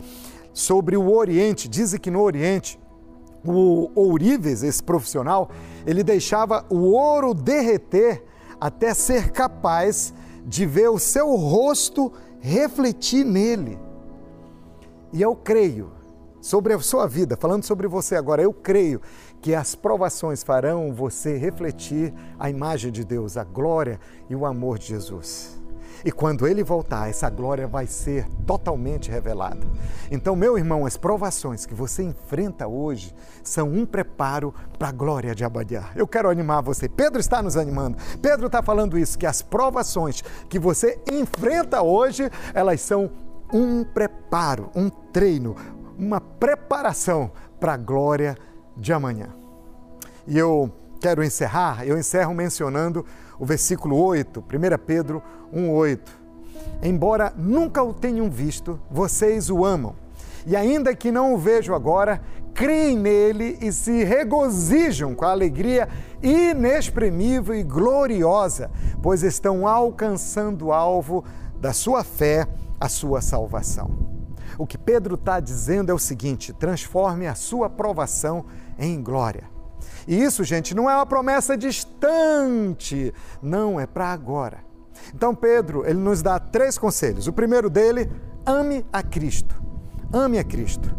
[0.54, 1.68] sobre o Oriente.
[1.68, 2.80] Dizem que no Oriente,
[3.46, 5.50] o ourives, esse profissional,
[5.86, 8.24] ele deixava o ouro derreter
[8.60, 10.14] até ser capaz
[10.46, 13.80] de ver o seu rosto refletir nele.
[15.14, 15.92] E eu creio,
[16.42, 19.00] sobre a sua vida, falando sobre você agora, eu creio
[19.42, 24.00] que as provações farão você refletir a imagem de Deus, a glória
[24.30, 25.62] e o amor de Jesus.
[26.04, 29.60] E quando ele voltar, essa glória vai ser totalmente revelada.
[30.10, 35.36] Então, meu irmão, as provações que você enfrenta hoje são um preparo para a glória
[35.36, 35.92] de Abadiá.
[35.96, 36.90] Eu quero animar você.
[36.90, 37.98] Pedro está nos animando.
[38.20, 43.12] Pedro está falando isso, que as provações que você enfrenta hoje, elas são
[43.54, 45.56] um preparo, um treino,
[46.02, 48.36] uma preparação para a glória
[48.76, 49.28] de amanhã.
[50.26, 53.06] E eu quero encerrar, eu encerro mencionando
[53.40, 54.44] o versículo 8, 1
[54.84, 55.22] Pedro
[55.54, 56.00] 1,8.
[56.82, 59.96] Embora nunca o tenham visto, vocês o amam.
[60.48, 62.20] E ainda que não o vejam agora,
[62.52, 65.88] creem nele e se regozijam com a alegria
[66.22, 68.72] inexprimível e gloriosa,
[69.04, 71.24] pois estão alcançando o alvo
[71.60, 72.48] da sua fé,
[72.80, 74.21] a sua salvação.
[74.62, 78.46] O que Pedro está dizendo é o seguinte: transforme a sua provação
[78.78, 79.50] em glória.
[80.08, 84.60] E isso, gente, não é uma promessa distante, não, é para agora.
[85.16, 87.26] Então, Pedro, ele nos dá três conselhos.
[87.26, 88.08] O primeiro dele,
[88.46, 89.60] ame a Cristo.
[90.14, 90.96] Ame a Cristo.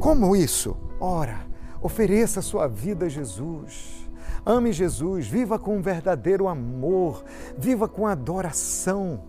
[0.00, 0.74] Como isso?
[0.98, 1.40] Ora,
[1.82, 4.08] ofereça sua vida a Jesus.
[4.44, 7.22] Ame Jesus, viva com um verdadeiro amor,
[7.58, 9.22] viva com adoração.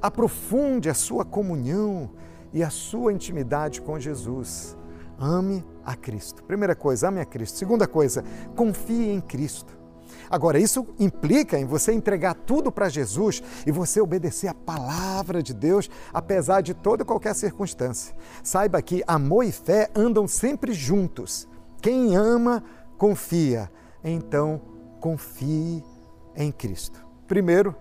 [0.00, 2.08] Aprofunde a sua comunhão
[2.52, 4.76] e a sua intimidade com Jesus.
[5.18, 6.42] Ame a Cristo.
[6.44, 7.58] Primeira coisa, ame a Cristo.
[7.58, 8.24] Segunda coisa,
[8.56, 9.78] confie em Cristo.
[10.30, 15.52] Agora, isso implica em você entregar tudo para Jesus e você obedecer a palavra de
[15.52, 18.14] Deus, apesar de toda e qualquer circunstância.
[18.42, 21.48] Saiba que amor e fé andam sempre juntos.
[21.82, 22.62] Quem ama,
[22.96, 23.70] confia.
[24.04, 24.60] Então,
[25.00, 25.82] confie
[26.36, 27.04] em Cristo.
[27.26, 27.74] Primeiro,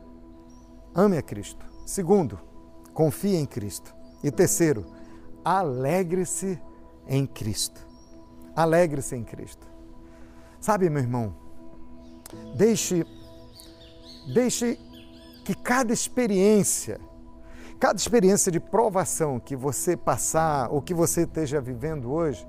[0.93, 1.65] ame a Cristo.
[1.86, 2.39] Segundo,
[2.93, 3.98] confie em Cristo.
[4.23, 4.86] E terceiro,
[5.43, 6.60] alegre-se
[7.08, 7.86] em Cristo.
[8.55, 9.65] Alegre-se em Cristo.
[10.60, 11.34] Sabe, meu irmão,
[12.55, 13.05] deixe,
[14.34, 14.77] deixe
[15.45, 16.99] que cada experiência,
[17.79, 22.45] cada experiência de provação que você passar ou que você esteja vivendo hoje,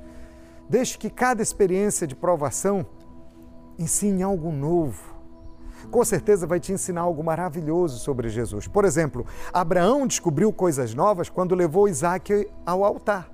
[0.69, 2.85] deixe que cada experiência de provação
[3.79, 5.20] ensine algo novo.
[5.91, 8.67] Com certeza vai te ensinar algo maravilhoso sobre Jesus.
[8.67, 13.31] Por exemplo, Abraão descobriu coisas novas quando levou Isaac ao altar.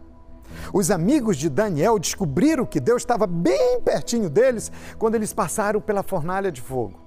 [0.73, 6.03] Os amigos de Daniel descobriram que Deus estava bem pertinho deles quando eles passaram pela
[6.03, 7.07] fornalha de fogo.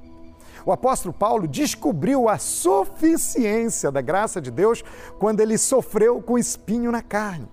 [0.65, 4.83] O apóstolo Paulo descobriu a suficiência da graça de Deus
[5.17, 7.47] quando ele sofreu com espinho na carne.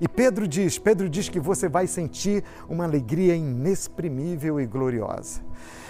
[0.00, 5.40] E Pedro diz, Pedro diz que você vai sentir uma alegria inexprimível e gloriosa.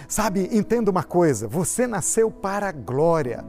[0.08, 3.44] Sabe, entenda uma coisa: você nasceu para a glória,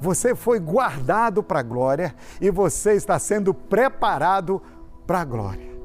[0.00, 4.62] você foi guardado para a glória e você está sendo preparado
[5.06, 5.76] para a glória.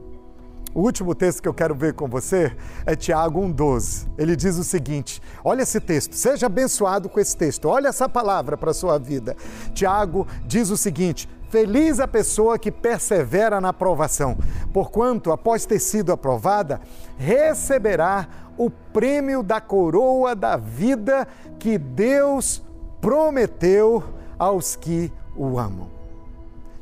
[0.73, 4.07] O último texto que eu quero ver com você é Tiago 1,12.
[4.17, 8.55] Ele diz o seguinte: olha esse texto, seja abençoado com esse texto, olha essa palavra
[8.55, 9.35] para a sua vida.
[9.73, 14.37] Tiago diz o seguinte: Feliz a pessoa que persevera na aprovação,
[14.71, 16.79] porquanto, após ter sido aprovada,
[17.17, 18.25] receberá
[18.57, 21.27] o prêmio da coroa da vida
[21.59, 22.63] que Deus
[23.01, 24.01] prometeu
[24.39, 25.89] aos que o amam.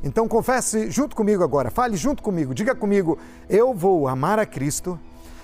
[0.04, 4.96] Então confesse junto comigo agora, fale junto comigo, diga comigo: eu vou amar a Cristo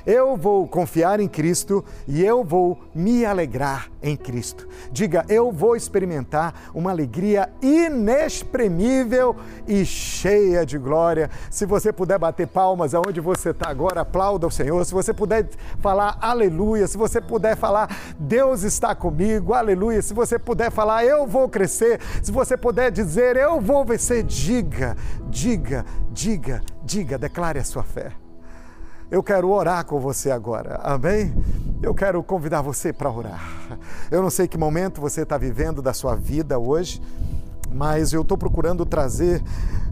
[0.06, 4.68] eu vou confiar em Cristo e eu vou me alegrar em Cristo.
[4.92, 9.34] Diga, eu vou experimentar uma alegria inexprimível
[9.66, 11.28] e cheia de glória.
[11.50, 14.84] Se você puder bater palmas aonde você está agora, aplauda o Senhor.
[14.84, 15.48] Se você puder
[15.80, 17.88] falar aleluia, se você puder falar
[18.18, 20.00] Deus está comigo, aleluia.
[20.00, 24.96] Se você puder falar eu vou crescer, se você puder dizer eu vou vencer, diga,
[25.28, 28.25] diga, diga, diga, declare a sua fé.
[29.10, 31.32] Eu quero orar com você agora, amém?
[31.82, 33.40] eu quero convidar você para orar.
[34.10, 37.00] Eu não sei que momento você está vivendo da sua vida hoje,
[37.72, 39.42] mas eu estou procurando trazer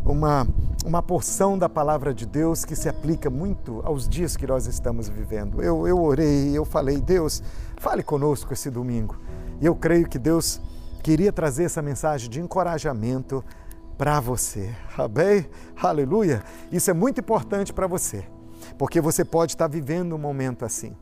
[0.04, 0.46] uma,
[0.84, 5.08] uma porção da palavra de Deus que se aplica muito aos dias que nós estamos
[5.08, 5.62] vivendo.
[5.62, 7.42] Eu, eu orei, eu falei, Deus,
[7.76, 9.16] fale conosco esse domingo.
[9.60, 10.60] E eu creio que Deus
[11.02, 13.44] queria trazer essa mensagem de encorajamento
[13.96, 14.74] para você.
[14.96, 15.46] Amém?
[15.80, 16.42] Aleluia!
[16.72, 18.24] Isso é muito importante para você,
[18.78, 20.94] porque você pode estar vivendo um momento assim.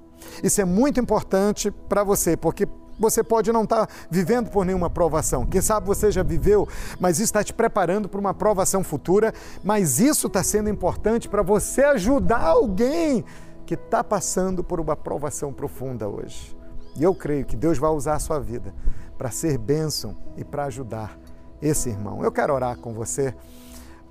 [0.42, 2.66] Isso é muito importante para você, porque
[2.98, 5.44] você pode não estar vivendo por nenhuma provação.
[5.46, 6.68] Quem sabe você já viveu,
[7.01, 9.33] mas isso está te preparando para uma provação futura.
[9.64, 13.25] Mas isso está sendo importante para você ajudar alguém
[13.66, 16.57] que está passando por uma provação profunda hoje.
[16.96, 18.75] E eu creio que Deus vai usar a sua vida
[19.16, 21.18] para ser bênção e para ajudar
[21.61, 22.22] esse irmão.
[22.22, 23.35] Eu quero orar com você.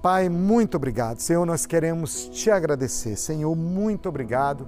[0.01, 1.19] Pai, muito obrigado.
[1.19, 3.15] Senhor, nós queremos te agradecer.
[3.15, 4.67] Senhor, muito obrigado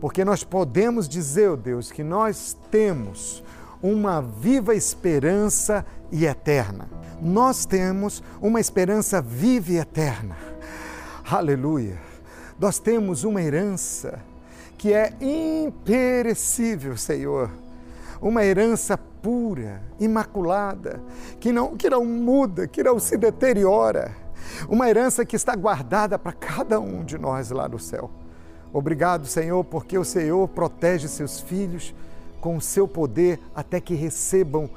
[0.00, 3.42] porque nós podemos dizer, oh Deus, que nós temos
[3.82, 6.88] uma viva esperança e eterna.
[7.20, 10.36] Nós temos uma esperança viva e eterna.
[11.28, 11.98] Aleluia!
[12.58, 14.20] Nós temos uma herança
[14.76, 17.50] que é imperecível, Senhor.
[18.20, 21.02] Uma herança pura, imaculada,
[21.40, 24.27] que não, que não muda, que não se deteriora.
[24.68, 28.10] Uma herança que está guardada para cada um de nós lá no céu.
[28.72, 31.94] Obrigado, Senhor, porque o Senhor protege seus filhos
[32.40, 34.70] com o seu poder até que recebam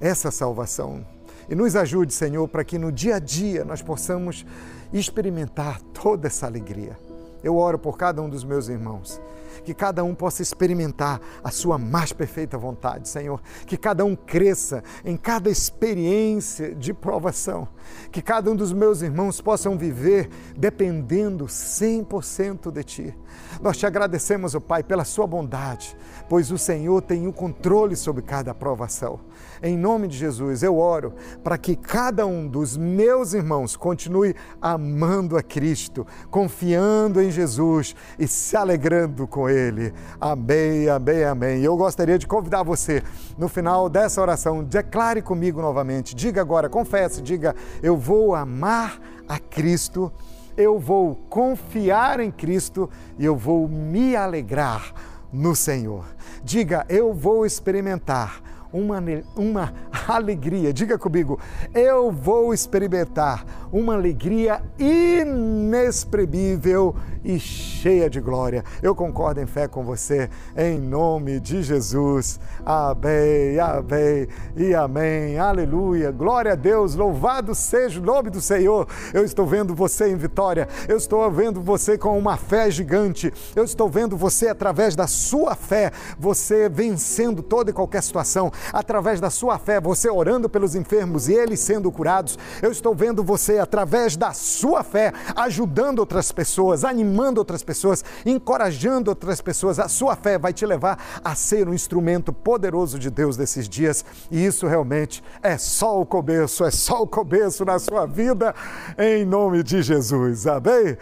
[0.00, 1.04] essa salvação.
[1.48, 4.44] E nos ajude, Senhor, para que no dia a dia nós possamos
[4.92, 6.98] experimentar toda essa alegria.
[7.42, 9.20] Eu oro por cada um dos meus irmãos
[9.66, 13.42] que cada um possa experimentar a sua mais perfeita vontade, Senhor.
[13.66, 17.66] Que cada um cresça em cada experiência de provação.
[18.12, 23.18] Que cada um dos meus irmãos possam viver dependendo 100% de Ti.
[23.60, 25.96] Nós te agradecemos, ó oh Pai, pela Sua bondade,
[26.28, 29.18] pois o Senhor tem o controle sobre cada provação.
[29.62, 35.36] Em nome de Jesus, eu oro para que cada um dos meus irmãos continue amando
[35.36, 39.92] a Cristo, confiando em Jesus e se alegrando com Ele.
[40.20, 41.62] Amém, amém, amém.
[41.62, 43.02] Eu gostaria de convidar você,
[43.38, 46.14] no final dessa oração, declare comigo novamente.
[46.14, 50.12] Diga agora, confesse, diga: Eu vou amar a Cristo,
[50.56, 52.88] eu vou confiar em Cristo
[53.18, 54.92] e eu vou me alegrar
[55.32, 56.04] no Senhor.
[56.42, 58.42] Diga: Eu vou experimentar
[58.76, 59.02] uma,
[59.34, 59.72] uma
[60.06, 60.72] alegria.
[60.72, 61.38] Diga comigo,
[61.74, 63.44] eu vou experimentar
[63.76, 68.64] uma alegria inexprimível e cheia de glória.
[68.80, 72.40] Eu concordo em fé com você, em nome de Jesus.
[72.64, 75.38] Amém, amém e amém.
[75.38, 76.10] Aleluia.
[76.10, 76.94] Glória a Deus.
[76.94, 78.88] Louvado seja o nome do Senhor.
[79.12, 80.66] Eu estou vendo você em vitória.
[80.88, 83.30] Eu estou vendo você com uma fé gigante.
[83.54, 88.50] Eu estou vendo você através da sua fé, você vencendo toda e qualquer situação.
[88.72, 92.38] Através da sua fé, você orando pelos enfermos e eles sendo curados.
[92.62, 99.10] Eu estou vendo você através da sua fé ajudando outras pessoas, animando outras pessoas, encorajando
[99.10, 99.78] outras pessoas.
[99.78, 104.04] A sua fé vai te levar a ser um instrumento poderoso de Deus nesses dias.
[104.30, 108.54] E isso realmente é só o começo, é só o começo na sua vida,
[108.96, 110.46] em nome de Jesus.
[110.46, 110.96] Amém?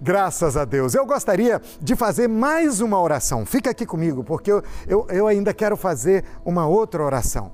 [0.00, 0.94] Graças a Deus.
[0.94, 3.46] Eu gostaria de fazer mais uma oração.
[3.46, 7.52] Fica aqui comigo, porque eu, eu, eu ainda quero fazer uma outra oração.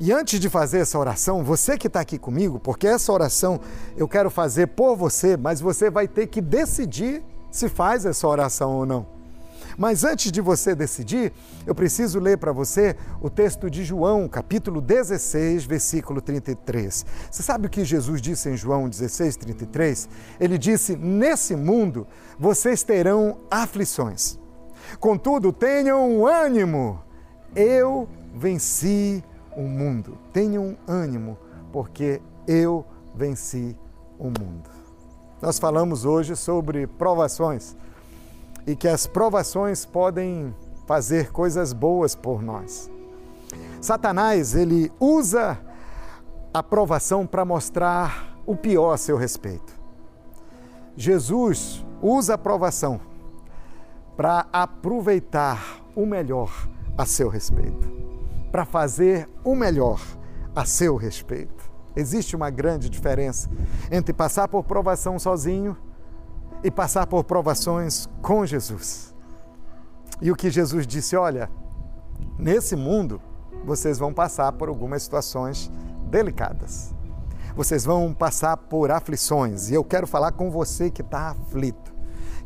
[0.00, 3.60] E antes de fazer essa oração, você que está aqui comigo, porque essa oração
[3.96, 8.76] eu quero fazer por você, mas você vai ter que decidir se faz essa oração
[8.76, 9.18] ou não.
[9.76, 11.32] Mas antes de você decidir,
[11.66, 17.06] eu preciso ler para você o texto de João, capítulo 16, versículo 33.
[17.30, 20.08] Você sabe o que Jesus disse em João 16, 33?
[20.40, 22.06] Ele disse: Nesse mundo
[22.38, 24.38] vocês terão aflições.
[24.98, 27.00] Contudo, tenham ânimo,
[27.54, 29.22] eu venci
[29.58, 30.16] o mundo.
[30.32, 31.36] Tenham ânimo,
[31.72, 33.76] porque eu venci
[34.16, 34.70] o mundo.
[35.42, 37.76] Nós falamos hoje sobre provações
[38.66, 40.54] e que as provações podem
[40.86, 42.88] fazer coisas boas por nós.
[43.80, 45.58] Satanás, ele usa
[46.54, 49.76] a provação para mostrar o pior a seu respeito.
[50.96, 53.00] Jesus usa a provação
[54.16, 56.50] para aproveitar o melhor
[56.96, 58.07] a seu respeito
[58.50, 60.00] para fazer o melhor
[60.54, 61.68] a seu respeito.
[61.94, 63.48] Existe uma grande diferença
[63.90, 65.76] entre passar por provação sozinho
[66.62, 69.14] e passar por provações com Jesus.
[70.20, 71.50] E o que Jesus disse: olha,
[72.38, 73.20] nesse mundo
[73.64, 75.70] vocês vão passar por algumas situações
[76.10, 76.94] delicadas.
[77.54, 79.70] Vocês vão passar por aflições.
[79.70, 81.87] E eu quero falar com você que está aflito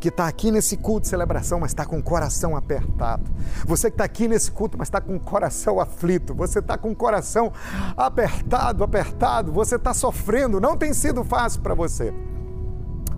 [0.02, 3.30] que está aqui nesse culto de celebração, mas está com o coração apertado.
[3.64, 6.34] Você que está aqui nesse culto, mas está com o coração aflito.
[6.34, 7.52] Você está com o coração
[7.96, 9.52] apertado, apertado.
[9.52, 10.60] Você está sofrendo.
[10.60, 12.12] Não tem sido fácil para você.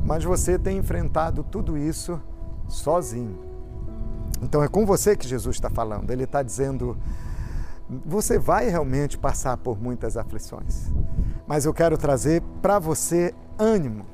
[0.05, 2.21] Mas você tem enfrentado tudo isso
[2.69, 3.39] sozinho.
[4.43, 6.11] Então é com você que Jesus está falando.
[6.11, 6.99] Ele está dizendo:
[8.05, 10.93] você vai realmente passar por muitas aflições,
[11.47, 14.05] mas eu quero trazer para você ânimo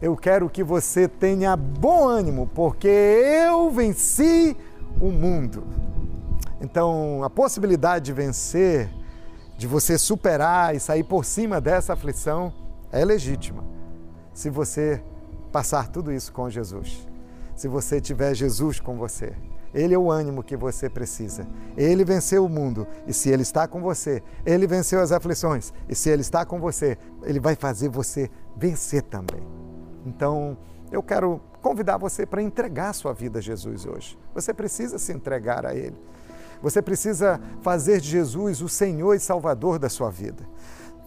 [0.00, 4.56] eu quero que você tenha bom ânimo, porque eu venci
[5.00, 5.62] o mundo.
[6.60, 8.90] Então, a possibilidade de vencer,
[9.58, 12.52] de você superar e sair por cima dessa aflição
[12.90, 13.62] é legítima.
[14.32, 15.02] Se você
[15.52, 17.06] passar tudo isso com Jesus,
[17.54, 19.34] se você tiver Jesus com você.
[19.72, 21.46] Ele é o ânimo que você precisa.
[21.76, 25.72] Ele venceu o mundo e se ele está com você, ele venceu as aflições.
[25.88, 29.59] E se ele está com você, ele vai fazer você vencer também.
[30.04, 30.56] Então,
[30.90, 34.18] eu quero convidar você para entregar sua vida a Jesus hoje.
[34.34, 35.96] Você precisa se entregar a Ele.
[36.62, 40.46] Você precisa fazer de Jesus o Senhor e Salvador da sua vida.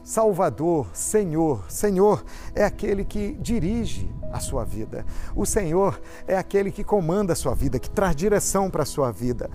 [0.04, 1.72] Salvador, Senhor.
[1.72, 2.24] Senhor
[2.54, 5.06] é aquele que dirige a sua vida.
[5.36, 9.12] O Senhor é aquele que comanda a sua vida, que traz direção para a sua
[9.12, 9.50] vida.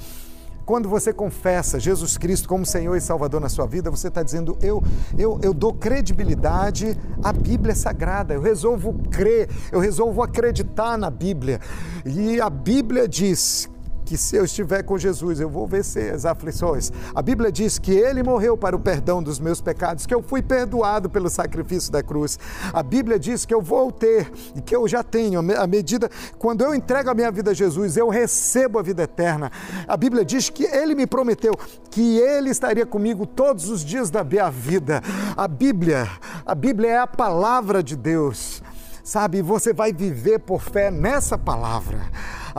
[0.69, 4.55] Quando você confessa Jesus Cristo como Senhor e Salvador na sua vida, você está dizendo:
[4.61, 4.83] eu,
[5.17, 6.95] eu, eu dou credibilidade
[7.25, 11.59] à Bíblia Sagrada, eu resolvo crer, eu resolvo acreditar na Bíblia.
[12.05, 13.67] E a Bíblia diz
[14.09, 16.91] que se eu estiver com Jesus, eu vou vencer as aflições.
[17.15, 20.41] A Bíblia diz que ele morreu para o perdão dos meus pecados, que eu fui
[20.41, 22.39] perdoado pelo sacrifício da cruz.
[22.73, 25.41] A Bíblia diz que eu vou ter e que eu já tenho.
[25.61, 29.53] À medida, quando eu entrego a minha vida a Jesus, eu recebo a vida eterna.
[29.87, 31.53] A Bíblia diz que ele me prometeu
[31.91, 35.03] que ele estaria comigo todos os dias da minha vida.
[35.37, 36.09] A Bíblia,
[36.47, 38.63] a Bíblia é a palavra de Deus.
[39.05, 41.99] Sabe, você vai viver por fé nessa palavra.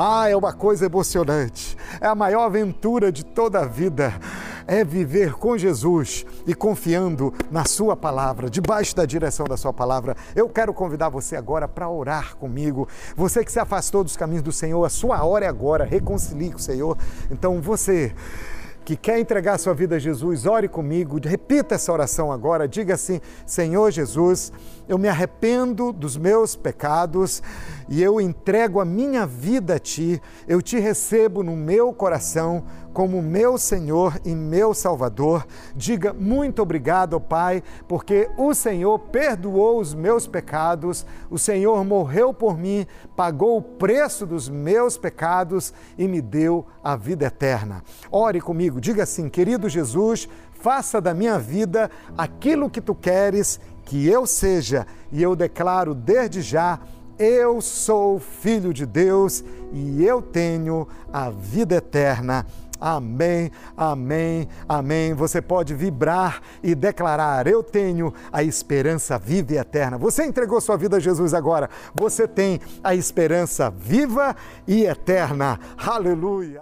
[0.01, 1.75] Ah, é uma coisa emocionante.
[1.99, 4.13] É a maior aventura de toda a vida.
[4.65, 10.15] É viver com Jesus e confiando na Sua palavra, debaixo da direção da Sua palavra.
[10.33, 12.87] Eu quero convidar você agora para orar comigo.
[13.13, 15.83] Você que se afastou dos caminhos do Senhor, a sua hora é agora.
[15.83, 16.97] Reconcilie com o Senhor.
[17.29, 18.15] Então você
[18.89, 23.21] que quer entregar sua vida a Jesus, ore comigo, repita essa oração agora, diga assim:
[23.45, 24.51] Senhor Jesus,
[24.87, 27.43] eu me arrependo dos meus pecados
[27.87, 32.63] e eu entrego a minha vida a Ti, eu te recebo no meu coração
[32.99, 35.47] como meu Senhor e meu Salvador.
[35.73, 42.57] Diga muito obrigado, Pai, porque o Senhor perdoou os meus pecados, o Senhor morreu por
[42.57, 42.85] mim,
[43.15, 47.85] pagou o preço dos meus pecados e me deu a vida eterna.
[48.11, 54.09] Ore comigo, diga assim: querido Jesus, faça da minha vida aquilo que tu queres que
[54.09, 56.81] eu seja, e eu declaro desde já
[57.19, 59.43] eu sou filho de Deus
[59.73, 62.45] e eu tenho a vida eterna.
[62.79, 65.13] Amém, amém, amém.
[65.13, 69.97] Você pode vibrar e declarar: Eu tenho a esperança viva e eterna.
[69.97, 71.69] Você entregou sua vida a Jesus agora.
[71.93, 74.35] Você tem a esperança viva
[74.67, 75.59] e eterna.
[75.77, 76.57] Aleluia.